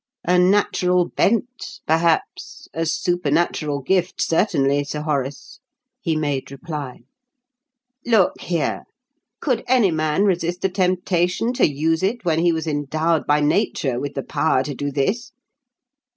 [0.27, 5.59] "A natural bent, perhaps; a supernatural gift, certainly, Sir Horace,"
[6.01, 7.01] he made reply.
[8.03, 8.85] "Look here!
[9.41, 13.99] Could any man resist the temptation to use it when he was endowed by Nature
[13.99, 15.33] with the power to do this?"